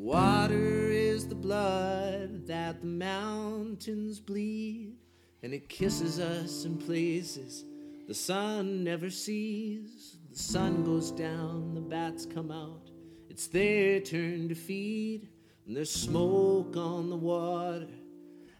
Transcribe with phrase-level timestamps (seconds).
[0.00, 4.94] Water is the blood that the mountains bleed,
[5.42, 7.66] and it kisses us in places
[8.08, 10.16] the sun never sees.
[10.30, 12.90] The sun goes down, the bats come out.
[13.28, 15.28] It's their turn to feed,
[15.66, 17.86] and there's smoke on the water,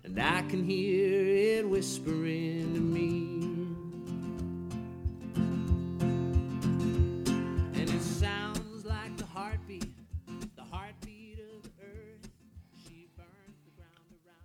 [0.04, 3.49] and I can hear it whispering to me.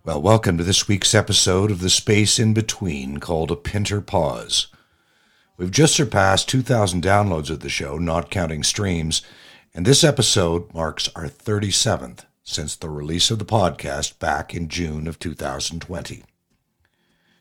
[0.06, 4.68] Well, welcome to this week's episode of The Space in Between called A Pinter Pause.
[5.56, 9.22] We've just surpassed 2,000 downloads of the show, not counting streams,
[9.74, 15.08] and this episode marks our 37th since the release of the podcast back in June
[15.08, 16.22] of 2020.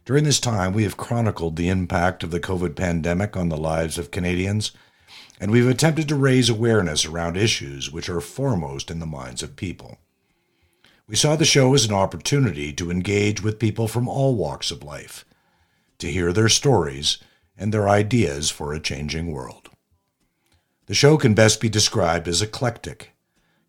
[0.03, 3.99] During this time, we have chronicled the impact of the COVID pandemic on the lives
[3.99, 4.71] of Canadians,
[5.39, 9.55] and we've attempted to raise awareness around issues which are foremost in the minds of
[9.55, 9.99] people.
[11.07, 14.81] We saw the show as an opportunity to engage with people from all walks of
[14.81, 15.23] life,
[15.99, 17.19] to hear their stories
[17.55, 19.69] and their ideas for a changing world.
[20.87, 23.13] The show can best be described as eclectic,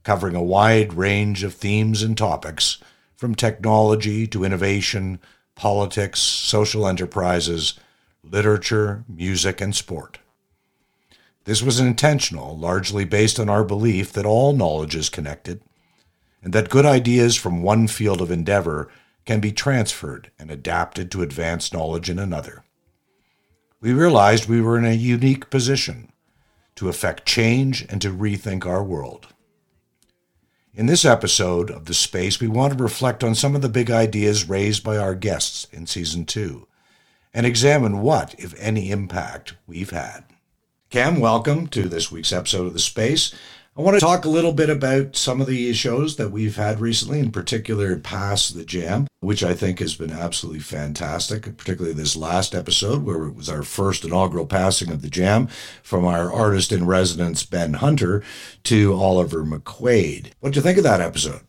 [0.02, 2.78] covering a wide range of themes and topics
[3.14, 5.18] from technology to innovation,
[5.54, 7.78] politics, social enterprises,
[8.24, 10.20] literature, music, and sport.
[11.44, 15.60] This was intentional, largely based on our belief that all knowledge is connected
[16.46, 18.88] and that good ideas from one field of endeavor
[19.24, 22.62] can be transferred and adapted to advance knowledge in another.
[23.80, 26.12] We realized we were in a unique position
[26.76, 29.26] to effect change and to rethink our world.
[30.72, 33.90] In this episode of The Space, we want to reflect on some of the big
[33.90, 36.68] ideas raised by our guests in Season 2
[37.34, 40.22] and examine what, if any, impact we've had.
[40.90, 43.34] Cam, welcome to this week's episode of The Space.
[43.78, 46.80] I want to talk a little bit about some of the shows that we've had
[46.80, 52.16] recently, in particular, Pass the Jam, which I think has been absolutely fantastic, particularly this
[52.16, 55.48] last episode where it was our first inaugural passing of the Jam
[55.82, 58.22] from our artist in residence, Ben Hunter,
[58.64, 60.32] to Oliver McQuaid.
[60.40, 61.42] What do you think of that episode?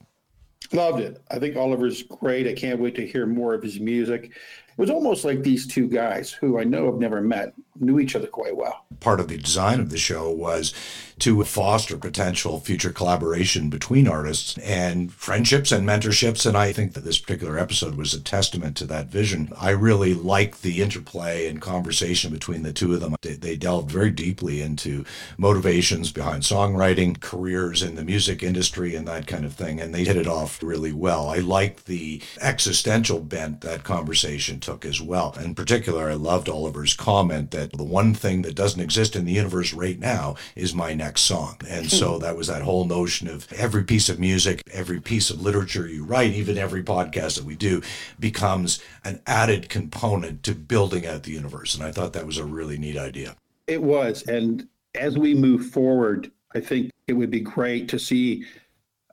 [0.74, 1.22] Loved it.
[1.32, 2.46] I think Oliver's great.
[2.46, 4.34] I can't wait to hear more of his music.
[4.78, 8.16] It was almost like these two guys, who I know have never met, knew each
[8.16, 8.86] other quite well.
[9.00, 10.74] Part of the design of the show was
[11.20, 16.46] to foster potential future collaboration between artists and friendships and mentorships.
[16.46, 19.52] And I think that this particular episode was a testament to that vision.
[19.60, 23.16] I really liked the interplay and conversation between the two of them.
[23.22, 25.06] They, they delved very deeply into
[25.38, 29.82] motivations behind songwriting, careers in the music industry, and that kind of thing.
[29.82, 31.30] And they hit it off really well.
[31.30, 35.34] I liked the existential bent that conversation took as well.
[35.42, 39.32] In particular, I loved Oliver's comment that the one thing that doesn't exist in the
[39.32, 41.56] universe right now is my next song.
[41.70, 45.42] And so that was that whole notion of every piece of music, every piece of
[45.42, 47.82] literature you write, even every podcast that we do
[48.20, 51.74] becomes an added component to building out the universe.
[51.74, 53.38] And I thought that was a really neat idea.
[53.68, 54.28] It was.
[54.28, 58.44] And as we move forward, I think it would be great to see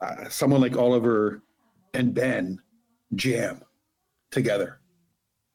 [0.00, 1.43] uh, someone like Oliver
[1.93, 2.60] and Ben
[3.14, 3.62] jam
[4.32, 4.81] together.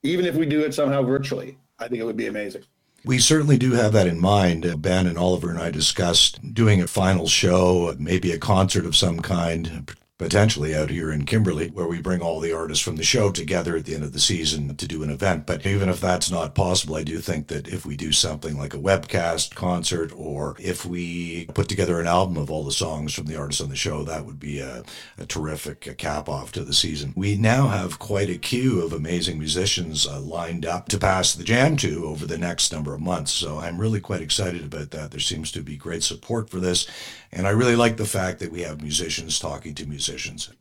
[0.04, 2.64] Even if we do it somehow virtually, I think it would be amazing.
[3.06, 4.66] We certainly do have that in mind.
[4.66, 8.96] Uh, Ben and Oliver and I discussed doing a final show, maybe a concert of
[8.96, 13.04] some kind, potentially out here in Kimberley, where we bring all the artists from the
[13.04, 15.46] show together at the end of the season to do an event.
[15.46, 18.74] But even if that's not possible, I do think that if we do something like
[18.74, 23.28] a webcast concert or if we put together an album of all the songs from
[23.28, 24.84] the artists on the show, that would be a,
[25.18, 27.14] a terrific cap off to the season.
[27.16, 31.46] We now have quite a queue of amazing musicians uh, lined up to pass the
[31.46, 33.32] jam to over the next number of months.
[33.32, 35.12] So I'm really quite excited about that.
[35.12, 36.88] There seems to be great support for this.
[37.32, 40.09] And I really like the fact that we have musicians talking to musicians.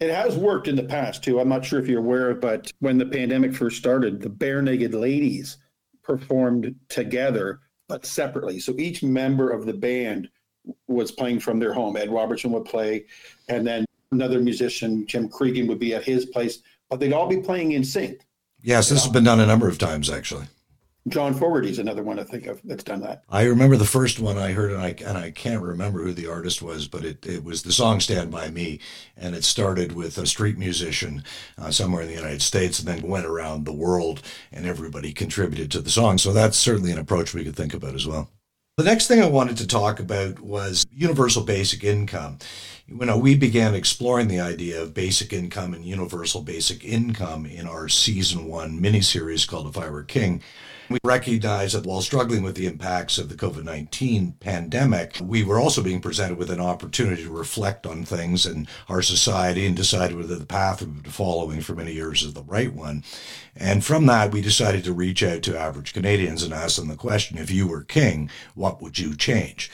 [0.00, 1.40] It has worked in the past too.
[1.40, 5.58] I'm not sure if you're aware, but when the pandemic first started, the Barenaked Ladies
[6.02, 8.60] performed together but separately.
[8.60, 10.28] So each member of the band
[10.86, 11.96] was playing from their home.
[11.96, 13.06] Ed Robertson would play,
[13.48, 16.58] and then another musician, Jim Creeggan, would be at his place,
[16.90, 18.20] but they'd all be playing in sync.
[18.60, 20.46] Yes, this has been done a number of times actually.
[21.10, 23.22] John Fogerty's another one I think of that's done that.
[23.28, 26.28] I remember the first one I heard, and I and I can't remember who the
[26.28, 28.80] artist was, but it, it was the song "Stand by Me,"
[29.16, 31.24] and it started with a street musician
[31.56, 34.22] uh, somewhere in the United States, and then went around the world,
[34.52, 36.18] and everybody contributed to the song.
[36.18, 38.30] So that's certainly an approach we could think about as well.
[38.78, 42.38] The next thing I wanted to talk about was universal basic income.
[42.88, 47.66] You know, we began exploring the idea of basic income and universal basic income in
[47.66, 50.42] our season one miniseries called If I Were King.
[50.88, 55.60] We recognized that while struggling with the impacts of the COVID 19 pandemic, we were
[55.60, 60.14] also being presented with an opportunity to reflect on things and our society and decide
[60.14, 63.04] whether the path we've been following for many years is the right one.
[63.54, 66.96] And from that, we decided to reach out to average Canadians and ask them the
[66.96, 69.70] question if you were king, what would you change?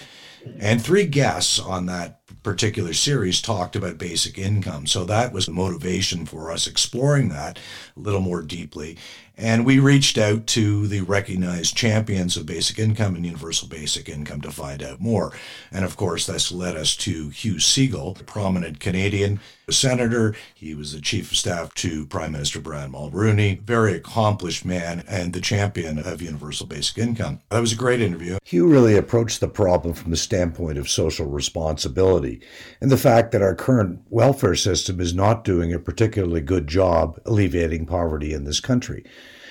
[0.58, 4.86] And three guests on that particular series talked about basic income.
[4.86, 7.58] So that was the motivation for us exploring that
[7.96, 8.96] a little more deeply.
[9.36, 14.40] And we reached out to the recognized champions of basic income and universal basic income
[14.42, 15.32] to find out more.
[15.72, 19.40] And of course, this led us to Hugh Segal, a prominent Canadian
[19.70, 20.34] senator.
[20.54, 25.32] He was the chief of staff to Prime Minister Brian Mulroney, very accomplished man and
[25.32, 27.40] the champion of universal basic income.
[27.50, 28.38] That was a great interview.
[28.44, 32.40] Hugh really approached the problem from the standpoint of social responsibility
[32.80, 37.18] and the fact that our current welfare system is not doing a particularly good job
[37.24, 39.04] alleviating poverty in this country.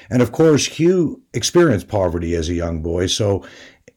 [0.10, 3.46] And of course, Hugh experienced poverty as a young boy, so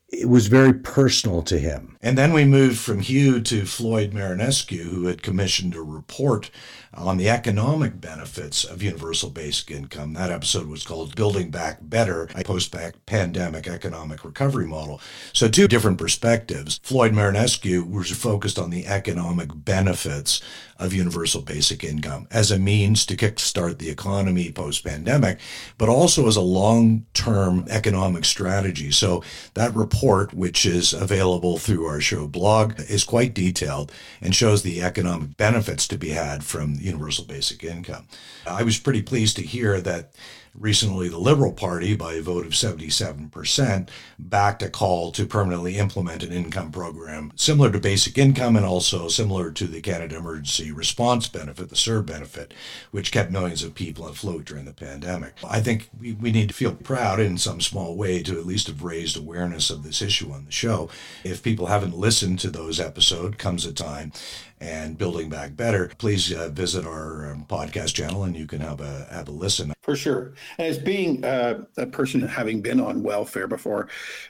[0.09, 1.97] it was very personal to him.
[2.01, 6.51] And then we moved from Hugh to Floyd Marinescu, who had commissioned a report
[6.95, 10.15] on the economic benefits of universal basic income.
[10.15, 12.75] That episode was called Building Back Better, a post
[13.07, 15.01] pandemic economic recovery model.
[15.33, 16.81] So, two different perspectives.
[16.83, 20.41] Floyd Marinescu was focused on the economic benefits
[20.79, 25.39] of universal basic income as a means to kickstart the economy post pandemic,
[25.79, 28.91] but also as a long term economic strategy.
[28.91, 29.23] So,
[29.55, 29.96] that report,
[30.33, 35.89] which is available through our show blog, is quite detailed and shows the economic benefits
[35.89, 38.07] to be had from universal basic income.
[38.47, 40.13] I was pretty pleased to hear that
[40.59, 43.89] recently the Liberal Party, by a vote of 77%,
[44.19, 49.09] backed a call to permanently implement an income program similar to basic income and also
[49.09, 52.55] similar to the Canada Emergency Response Benefit, the CERB benefit,
[52.91, 55.35] which kept millions of people afloat during the pandemic.
[55.49, 58.69] I think we, we need to feel proud in some small way to at least
[58.69, 60.89] have raised awareness of this issue on the show.
[61.25, 64.13] If people haven't listened to those episodes, comes a time
[64.61, 68.81] and building back better, please uh, visit our um, podcast channel and you can have
[68.81, 69.73] a have a listen.
[69.83, 70.33] For sure.
[70.59, 73.89] As being uh, a person having been on welfare before,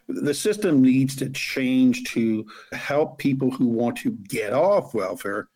[0.08, 5.48] the system needs to change to help people who want to get off welfare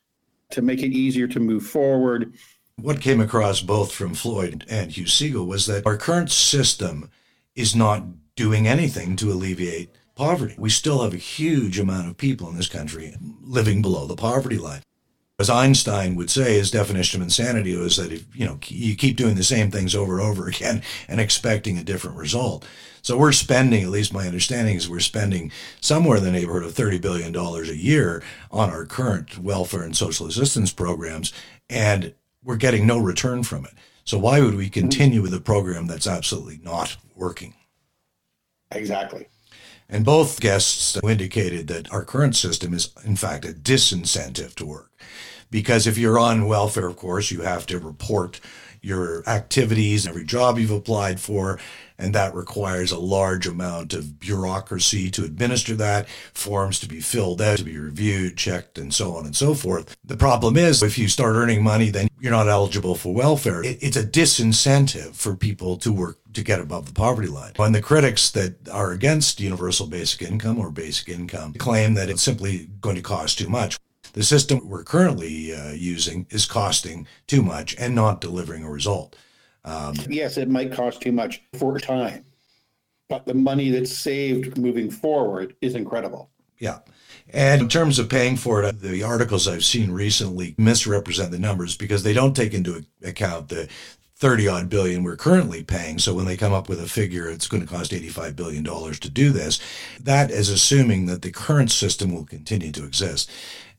[0.50, 2.34] to make it easier to move forward.
[2.76, 7.10] What came across both from Floyd and Hugh Segal was that our current system
[7.54, 8.04] is not
[8.36, 10.54] doing anything to alleviate poverty.
[10.58, 14.58] We still have a huge amount of people in this country living below the poverty
[14.58, 14.82] line.
[15.38, 19.16] As Einstein would say, his definition of insanity was that if you know you keep
[19.16, 22.66] doing the same things over and over again and expecting a different result.
[23.02, 26.74] So we're spending, at least my understanding is we're spending somewhere in the neighborhood of
[26.74, 31.32] $30 billion a year on our current welfare and social assistance programs,
[31.70, 32.12] and
[32.44, 33.72] we're getting no return from it.
[34.04, 37.54] So why would we continue with a program that's absolutely not working?
[38.72, 39.28] Exactly.
[39.90, 44.92] And both guests indicated that our current system is, in fact, a disincentive to work.
[45.50, 48.40] Because if you're on welfare, of course, you have to report
[48.82, 51.58] your activities, every job you've applied for,
[51.98, 57.42] and that requires a large amount of bureaucracy to administer that, forms to be filled
[57.42, 59.94] out, to be reviewed, checked, and so on and so forth.
[60.04, 63.62] The problem is if you start earning money, then you're not eligible for welfare.
[63.64, 67.52] it's a disincentive for people to work to get above the poverty line.
[67.58, 72.22] And the critics that are against universal basic income or basic income claim that it's
[72.22, 73.76] simply going to cost too much.
[74.12, 79.16] The system we're currently uh, using is costing too much and not delivering a result.
[79.64, 82.24] Um, yes, it might cost too much for time,
[83.08, 86.30] but the money that's saved moving forward is incredible.
[86.58, 86.78] Yeah.
[87.32, 91.76] And in terms of paying for it, the articles I've seen recently misrepresent the numbers
[91.76, 93.68] because they don't take into account the
[94.20, 95.98] 30 odd billion we're currently paying.
[95.98, 99.00] So when they come up with a figure, it's going to cost 85 billion dollars
[99.00, 99.58] to do this.
[99.98, 103.30] That is assuming that the current system will continue to exist.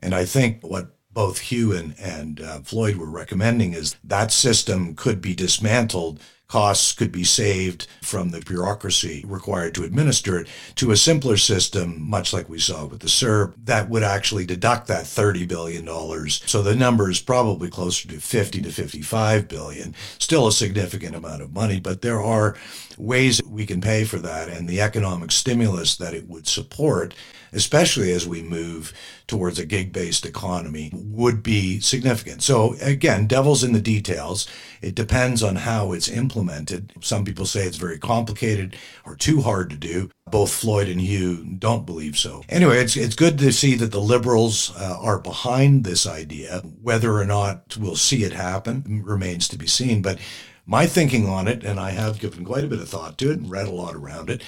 [0.01, 4.95] And I think what both Hugh and, and uh, Floyd were recommending is that system
[4.95, 6.19] could be dismantled.
[6.51, 11.95] Costs could be saved from the bureaucracy required to administer it to a simpler system,
[12.01, 15.87] much like we saw with the CERB, that would actually deduct that $30 billion.
[16.29, 19.95] So the number is probably closer to 50 to 55 billion.
[20.19, 22.57] Still a significant amount of money, but there are
[22.97, 27.15] ways we can pay for that and the economic stimulus that it would support
[27.53, 28.93] especially as we move
[29.27, 32.43] towards a gig based economy would be significant.
[32.43, 34.47] So, again, devil's in the details.
[34.81, 36.93] It depends on how it's implemented.
[37.01, 40.09] Some people say it's very complicated or too hard to do.
[40.29, 42.43] Both Floyd and Hugh don't believe so.
[42.47, 46.61] Anyway, it's, it's good to see that the liberals uh, are behind this idea.
[46.81, 50.01] Whether or not we'll see it happen remains to be seen.
[50.01, 50.19] But
[50.65, 53.39] my thinking on it, and I have given quite a bit of thought to it
[53.39, 54.41] and read a lot around it,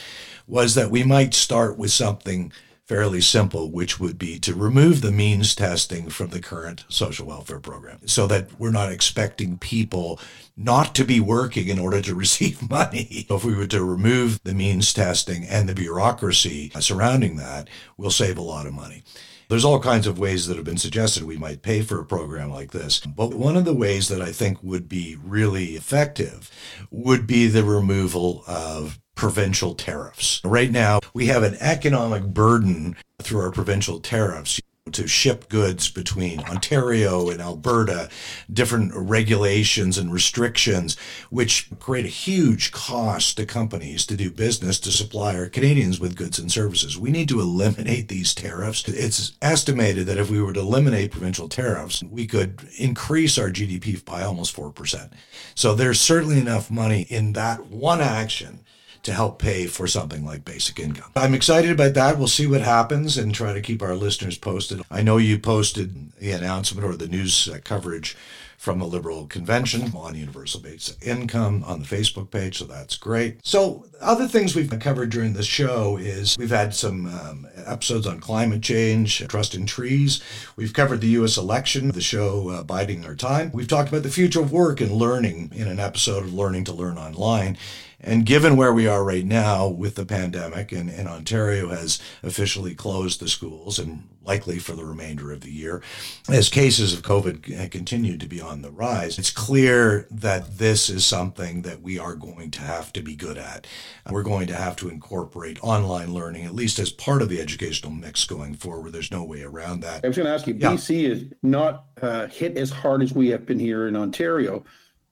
[0.47, 2.51] was that we might start with something
[2.87, 7.59] fairly simple, which would be to remove the means testing from the current social welfare
[7.59, 10.19] program so that we're not expecting people
[10.57, 13.25] not to be working in order to receive money.
[13.29, 18.37] If we were to remove the means testing and the bureaucracy surrounding that, we'll save
[18.37, 19.03] a lot of money.
[19.49, 22.49] There's all kinds of ways that have been suggested we might pay for a program
[22.49, 22.99] like this.
[22.99, 26.49] But one of the ways that I think would be really effective
[26.89, 30.41] would be the removal of provincial tariffs.
[30.43, 34.59] Right now, we have an economic burden through our provincial tariffs
[34.91, 38.09] to ship goods between Ontario and Alberta,
[38.51, 40.97] different regulations and restrictions,
[41.29, 46.17] which create a huge cost to companies to do business to supply our Canadians with
[46.17, 46.97] goods and services.
[46.97, 48.87] We need to eliminate these tariffs.
[48.87, 54.03] It's estimated that if we were to eliminate provincial tariffs, we could increase our GDP
[54.03, 55.11] by almost 4%.
[55.55, 58.59] So there's certainly enough money in that one action
[59.03, 61.11] to help pay for something like basic income.
[61.15, 62.17] I'm excited about that.
[62.17, 64.81] We'll see what happens and try to keep our listeners posted.
[64.89, 68.15] I know you posted the announcement or the news uh, coverage
[68.63, 73.45] from the Liberal Convention on universal basic income on the Facebook page, so that's great.
[73.45, 78.21] So, other things we've covered during the show is we've had some um, episodes on
[78.21, 80.23] climate change, trust in trees.
[80.55, 81.35] We've covered the U.S.
[81.35, 83.51] election, the show uh, Biding Our Time.
[83.53, 86.71] We've talked about the future of work and learning in an episode of Learning to
[86.71, 87.57] Learn Online.
[88.03, 92.75] And given where we are right now with the pandemic, and, and Ontario has officially
[92.75, 95.81] closed the schools and likely for the remainder of the year,
[96.29, 101.05] as cases of COVID continue to be on the rise, it's clear that this is
[101.05, 103.67] something that we are going to have to be good at.
[104.09, 107.91] We're going to have to incorporate online learning, at least as part of the educational
[107.91, 108.93] mix going forward.
[108.93, 110.03] There's no way around that.
[110.03, 110.71] I was going to ask you, yeah.
[110.71, 114.63] BC is not uh, hit as hard as we have been here in Ontario.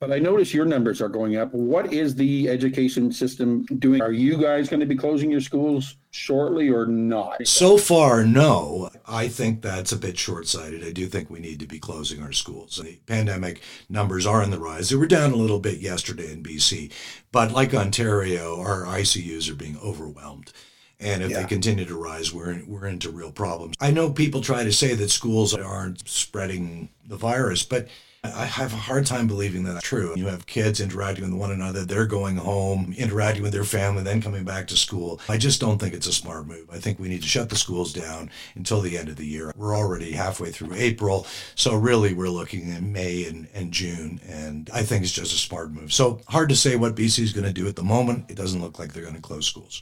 [0.01, 1.53] But I notice your numbers are going up.
[1.53, 4.01] What is the education system doing?
[4.01, 7.45] Are you guys going to be closing your schools shortly or not?
[7.45, 8.89] So far, no.
[9.07, 10.83] I think that's a bit short sighted.
[10.83, 12.81] I do think we need to be closing our schools.
[12.83, 14.89] The pandemic numbers are on the rise.
[14.89, 16.91] They were down a little bit yesterday in BC,
[17.31, 20.51] but like Ontario, our ICUs are being overwhelmed.
[20.99, 21.41] And if yeah.
[21.41, 23.75] they continue to rise, we're we're into real problems.
[23.79, 27.87] I know people try to say that schools aren't spreading the virus, but
[28.23, 30.13] I have a hard time believing that that's true.
[30.15, 34.21] You have kids interacting with one another, they're going home, interacting with their family, then
[34.21, 35.19] coming back to school.
[35.27, 36.69] I just don't think it's a smart move.
[36.71, 39.51] I think we need to shut the schools down until the end of the year.
[39.55, 41.25] We're already halfway through April,
[41.55, 45.37] so really we're looking in May and, and June, and I think it's just a
[45.37, 45.91] smart move.
[45.91, 48.29] So hard to say what BC is going to do at the moment.
[48.29, 49.81] It doesn't look like they're going to close schools.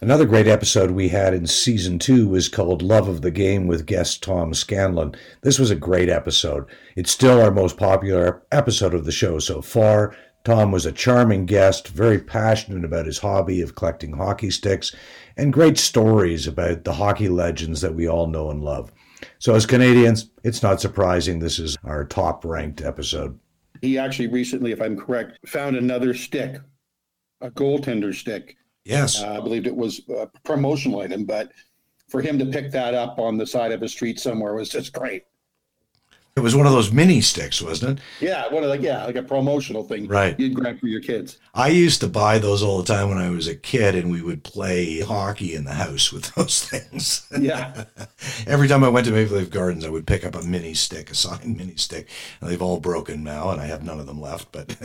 [0.00, 3.86] Another great episode we had in season two was called Love of the Game with
[3.86, 5.14] guest Tom Scanlon.
[5.42, 6.64] This was a great episode.
[6.96, 10.16] It's still our most popular episode of the show so far.
[10.42, 14.92] Tom was a charming guest, very passionate about his hobby of collecting hockey sticks,
[15.36, 18.90] and great stories about the hockey legends that we all know and love.
[19.38, 23.38] So, as Canadians, it's not surprising this is our top ranked episode.
[23.82, 26.56] He actually recently, if I'm correct, found another stick,
[27.40, 29.22] a goaltender stick Yes.
[29.22, 31.52] Uh, I believed it was a promotional item, but
[32.08, 34.92] for him to pick that up on the side of a street somewhere was just
[34.92, 35.24] great.
[36.40, 38.04] It was one of those mini sticks, wasn't it?
[38.18, 40.08] Yeah, one of like yeah, like a promotional thing.
[40.08, 40.40] Right.
[40.40, 41.36] You'd grab for your kids.
[41.52, 44.22] I used to buy those all the time when I was a kid, and we
[44.22, 47.26] would play hockey in the house with those things.
[47.38, 47.84] Yeah.
[48.46, 51.10] Every time I went to Maple Leaf Gardens, I would pick up a mini stick,
[51.10, 52.08] a signed mini stick.
[52.40, 54.78] And they've all broken now, and I have none of them left, but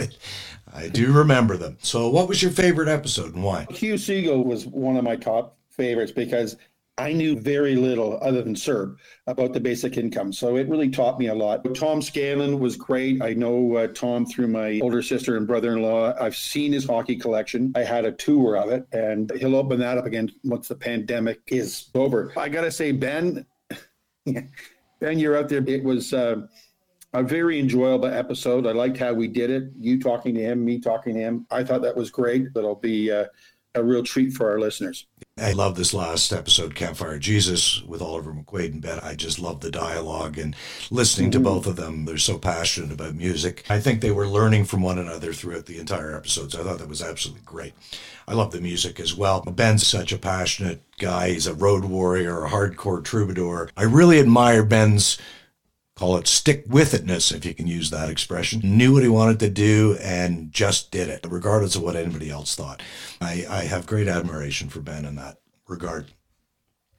[0.74, 1.78] I do remember them.
[1.82, 3.66] So, what was your favorite episode and why?
[3.70, 6.58] Hugh Segal was one of my top favorites because
[6.98, 8.96] I knew very little other than CERB
[9.28, 10.32] about the basic income.
[10.32, 11.66] So it really taught me a lot.
[11.76, 13.22] Tom Scanlon was great.
[13.22, 16.14] I know uh, Tom through my older sister and brother in law.
[16.20, 17.74] I've seen his hockey collection.
[17.76, 21.42] I had a tour of it, and he'll open that up again once the pandemic
[21.48, 22.32] is over.
[22.38, 23.46] I got to say, Ben,
[24.26, 25.64] Ben, you're out there.
[25.68, 26.14] It was.
[26.14, 26.48] Uh,
[27.14, 28.68] a very enjoyable episode.
[28.68, 29.72] I liked how we did it.
[29.80, 31.48] You talking to him, me talking to him.
[31.50, 32.54] I thought that was great.
[32.54, 33.28] That'll be uh,
[33.76, 35.06] a real treat for our listeners.
[35.38, 39.00] I love this last episode, Campfire Jesus, with Oliver McQuaid and Ben.
[39.02, 40.56] I just love the dialogue and
[40.90, 41.44] listening mm-hmm.
[41.44, 42.06] to both of them.
[42.06, 43.66] They're so passionate about music.
[43.70, 46.56] I think they were learning from one another throughout the entire episodes.
[46.56, 47.74] I thought that was absolutely great.
[48.28, 49.42] I love the music as well.
[49.42, 51.32] Ben's such a passionate guy.
[51.32, 53.70] He's a road warrior, a hardcore troubadour.
[53.76, 55.18] I really admire Ben's
[55.96, 58.62] call it stick with itness, if you can use that expression.
[58.64, 62.56] Knew what he wanted to do and just did it, regardless of what anybody else
[62.56, 62.82] thought.
[63.22, 65.38] I, I have great admiration for Ben in that
[65.68, 66.08] regard.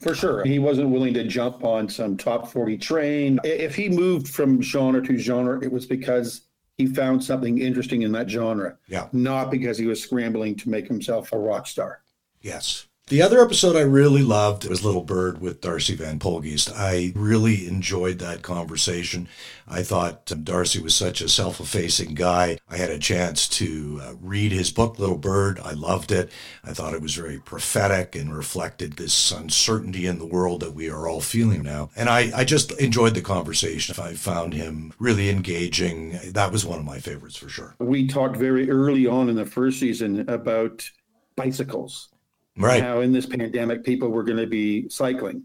[0.00, 0.44] For sure.
[0.44, 3.40] He wasn't willing to jump on some top 40 train.
[3.44, 6.42] If he moved from genre to genre, it was because
[6.76, 8.76] he found something interesting in that genre.
[8.88, 9.08] Yeah.
[9.12, 12.02] Not because he was scrambling to make himself a rock star.
[12.42, 12.85] Yes.
[13.08, 16.72] The other episode I really loved was Little Bird with Darcy Van Poelgeest.
[16.74, 19.28] I really enjoyed that conversation.
[19.68, 22.58] I thought um, Darcy was such a self-effacing guy.
[22.68, 25.60] I had a chance to uh, read his book, Little Bird.
[25.60, 26.32] I loved it.
[26.64, 30.90] I thought it was very prophetic and reflected this uncertainty in the world that we
[30.90, 31.90] are all feeling now.
[31.94, 33.94] And I, I just enjoyed the conversation.
[34.02, 36.18] I found him really engaging.
[36.32, 37.76] That was one of my favorites for sure.
[37.78, 40.90] We talked very early on in the first season about
[41.36, 42.08] bicycles
[42.56, 42.82] Right.
[42.82, 45.42] How in this pandemic, people were going to be cycling.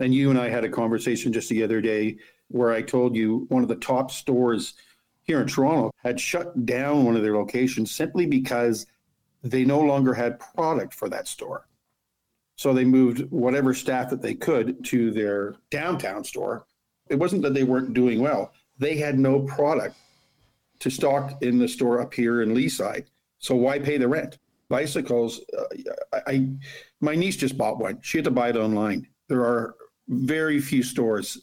[0.00, 3.46] And you and I had a conversation just the other day where I told you
[3.48, 4.74] one of the top stores
[5.22, 8.86] here in Toronto had shut down one of their locations simply because
[9.42, 11.66] they no longer had product for that store.
[12.56, 16.66] So they moved whatever staff that they could to their downtown store.
[17.08, 19.96] It wasn't that they weren't doing well, they had no product
[20.80, 23.06] to stock in the store up here in Leaside.
[23.38, 24.38] So why pay the rent?
[24.68, 25.40] Bicycles.
[25.56, 26.48] Uh, I,
[27.00, 27.98] my niece just bought one.
[28.02, 29.06] She had to buy it online.
[29.28, 29.76] There are
[30.08, 31.42] very few stores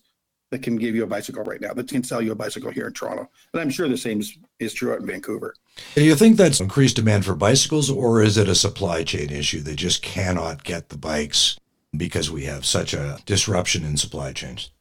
[0.52, 2.88] that can give you a bicycle right now that can sell you a bicycle here
[2.88, 3.30] in Toronto.
[3.54, 5.56] And I'm sure the same is, is true out in Vancouver.
[5.96, 9.60] Do you think that's increased demand for bicycles, or is it a supply chain issue?
[9.60, 11.58] They just cannot get the bikes
[11.98, 14.72] because we have such a disruption in supply chains.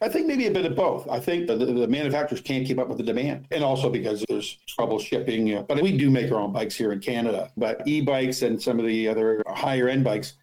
[0.00, 1.08] I think maybe a bit of both.
[1.08, 4.58] I think the, the manufacturers can't keep up with the demand, and also because there's
[4.68, 5.46] trouble shipping.
[5.46, 7.50] You know, but we do make our own bikes here in Canada.
[7.56, 10.34] But e-bikes and some of the other higher end bikes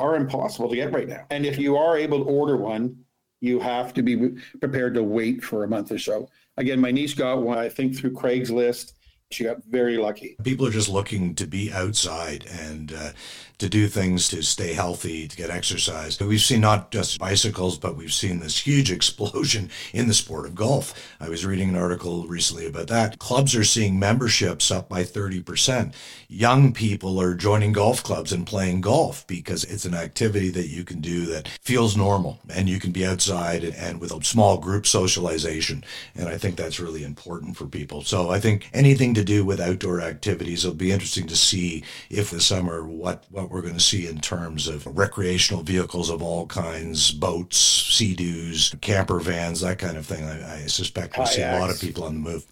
[0.00, 1.24] are impossible to get right now.
[1.30, 3.04] And if you are able to order one,
[3.40, 6.28] you have to be prepared to wait for a month or so.
[6.56, 8.92] Again, my niece got one, I think, through Craigslist.
[9.30, 10.36] She got very lucky.
[10.42, 13.10] People are just looking to be outside and uh,
[13.58, 16.16] to do things to stay healthy, to get exercise.
[16.16, 20.46] But We've seen not just bicycles, but we've seen this huge explosion in the sport
[20.46, 20.92] of golf.
[21.20, 23.20] I was reading an article recently about that.
[23.20, 25.94] Clubs are seeing memberships up by 30%.
[26.28, 30.82] Young people are joining golf clubs and playing golf because it's an activity that you
[30.82, 34.88] can do that feels normal and you can be outside and with a small group
[34.88, 35.84] socialization.
[36.16, 38.02] And I think that's really important for people.
[38.02, 42.30] So I think anything to do with outdoor activities, it'll be interesting to see if
[42.30, 46.22] the summer what, what what we're going to see in terms of recreational vehicles of
[46.22, 50.24] all kinds, boats, sea-doos, camper vans, that kind of thing.
[50.24, 52.46] I, I suspect we'll see a lot of people on the move.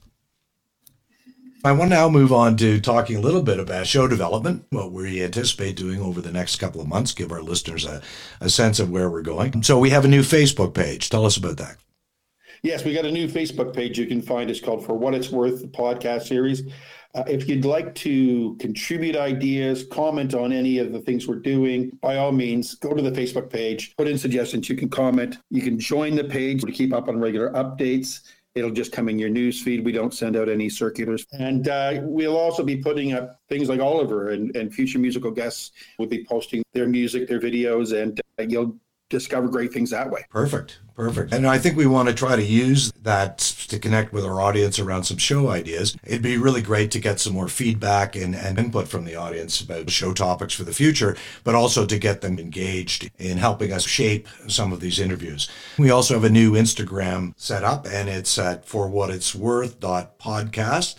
[1.64, 4.92] I want to now move on to talking a little bit about show development, what
[4.92, 8.02] we anticipate doing over the next couple of months, give our listeners a,
[8.40, 9.62] a sense of where we're going.
[9.62, 11.09] So we have a new Facebook page.
[11.09, 11.76] Tell us about that.
[12.62, 14.50] Yes, we got a new Facebook page you can find.
[14.50, 16.62] It's called For What It's Worth, the podcast series.
[17.14, 21.90] Uh, if you'd like to contribute ideas, comment on any of the things we're doing,
[22.01, 24.68] by all means, go to the Facebook page, put in suggestions.
[24.68, 25.38] You can comment.
[25.51, 28.22] You can join the page to keep up on regular updates.
[28.55, 29.85] It'll just come in your news feed.
[29.85, 31.27] We don't send out any circulars.
[31.33, 35.72] And uh, we'll also be putting up things like Oliver and, and future musical guests
[35.98, 38.77] will be posting their music, their videos, and uh, you'll
[39.11, 40.25] discover great things that way.
[40.31, 40.81] Perfect.
[40.96, 41.33] Perfect.
[41.33, 43.40] And I think we want to try to use that
[43.72, 45.96] to connect with our audience around some show ideas.
[46.04, 49.61] It'd be really great to get some more feedback and, and input from the audience
[49.61, 53.87] about show topics for the future, but also to get them engaged in helping us
[53.87, 55.48] shape some of these interviews.
[55.78, 59.80] We also have a new Instagram set up and it's at for what it's worth
[59.80, 60.96] podcast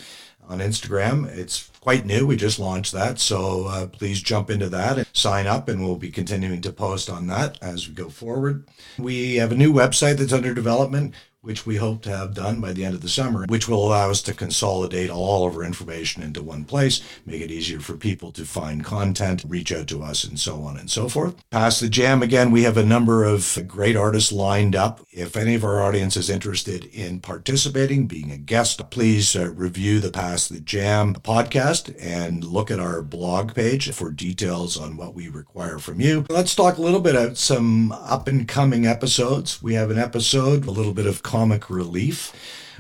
[0.50, 1.28] on Instagram.
[1.28, 2.26] It's quite new.
[2.26, 3.20] We just launched that.
[3.20, 7.10] So uh, please jump into that and sign up, and we'll be continuing to post
[7.10, 8.66] on that as we go forward.
[8.98, 12.72] We have a new website that's under development which we hope to have done by
[12.72, 16.24] the end of the summer, which will allow us to consolidate all of our information
[16.24, 20.24] into one place, make it easier for people to find content, reach out to us,
[20.24, 21.36] and so on and so forth.
[21.50, 25.02] Pass the Jam again, we have a number of great artists lined up.
[25.12, 30.00] If any of our audience is interested in participating, being a guest, please uh, review
[30.00, 35.14] the Pass the Jam podcast and look at our blog page for details on what
[35.14, 36.26] we require from you.
[36.30, 39.62] Let's talk a little bit about some up and coming episodes.
[39.62, 42.32] We have an episode, a little bit of comic relief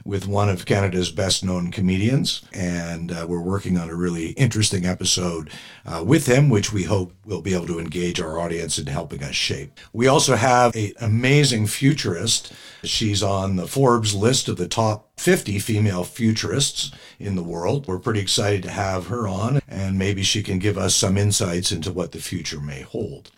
[0.05, 2.45] with one of Canada's best known comedians.
[2.53, 5.49] And uh, we're working on a really interesting episode
[5.87, 9.23] uh, with him, which we hope will be able to engage our audience in helping
[9.23, 9.79] us shape.
[9.91, 12.53] We also have an amazing futurist.
[12.83, 17.87] She's on the Forbes list of the top 50 female futurists in the world.
[17.87, 21.71] We're pretty excited to have her on, and maybe she can give us some insights
[21.71, 23.31] into what the future may hold.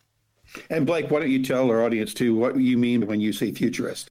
[0.69, 3.54] And Blake, why don't you tell our audience too what you mean when you say
[3.54, 4.10] futurist?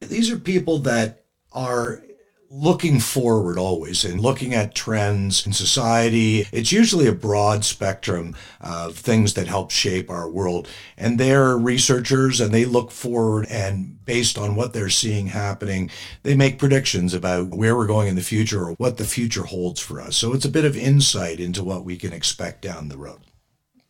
[0.00, 2.02] These are people that are
[2.48, 6.46] looking forward always and looking at trends in society.
[6.52, 10.68] It's usually a broad spectrum of things that help shape our world.
[10.96, 15.90] And they're researchers and they look forward and based on what they're seeing happening,
[16.22, 19.80] they make predictions about where we're going in the future or what the future holds
[19.80, 20.16] for us.
[20.16, 23.20] So it's a bit of insight into what we can expect down the road.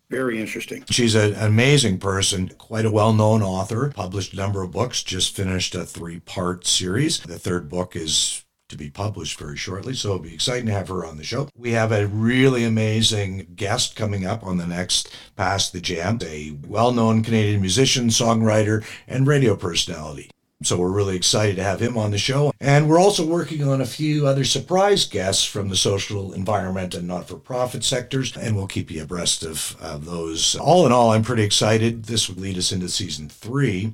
[0.08, 0.84] Very interesting.
[0.88, 5.34] She's an amazing person, quite a well known author, published a number of books, just
[5.34, 7.18] finished a three part series.
[7.18, 10.88] The third book is to be published very shortly, so it'll be exciting to have
[10.88, 11.48] her on the show.
[11.56, 16.56] We have a really amazing guest coming up on the next Pass the Jam, a
[16.66, 20.30] well known Canadian musician, songwriter, and radio personality.
[20.62, 22.50] So we're really excited to have him on the show.
[22.60, 27.06] And we're also working on a few other surprise guests from the social, environment, and
[27.06, 28.34] not for profit sectors.
[28.34, 30.56] And we'll keep you abreast of, of those.
[30.56, 32.04] All in all, I'm pretty excited.
[32.04, 33.92] This would lead us into season three.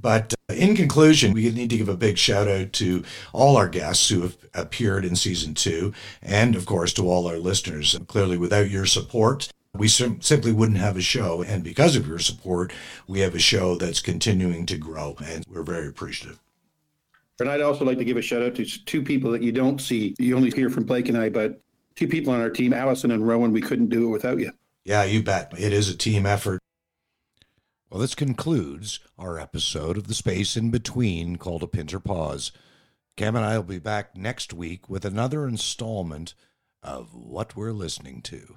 [0.00, 3.68] But uh, in conclusion, we need to give a big shout out to all our
[3.68, 7.98] guests who have appeared in season two, and of course to all our listeners.
[8.06, 11.42] Clearly, without your support, we sim- simply wouldn't have a show.
[11.42, 12.72] And because of your support,
[13.06, 16.40] we have a show that's continuing to grow, and we're very appreciative.
[17.40, 19.80] And I'd also like to give a shout out to two people that you don't
[19.80, 20.14] see.
[20.18, 21.60] You only hear from Blake and I, but
[21.96, 23.52] two people on our team, Allison and Rowan.
[23.52, 24.52] We couldn't do it without you.
[24.84, 25.52] Yeah, you bet.
[25.58, 26.60] It is a team effort.
[27.88, 32.52] Well, this concludes our episode of The Space in Between called A Pinter Pause.
[33.16, 36.34] Cam and I will be back next week with another installment
[36.82, 38.56] of What We're Listening to